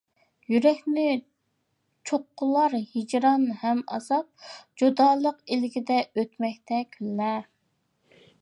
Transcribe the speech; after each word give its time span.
يۈرەكنى 0.51 1.03
چوققىلار 2.11 2.77
ھىجران 2.95 3.45
ھەم 3.65 3.83
ئازاب، 3.97 4.51
جۇدالىق 4.83 5.39
ئىلكىدە 5.53 6.03
ئۆتمەكتە 6.07 6.85
كۈنلەر. 6.97 7.51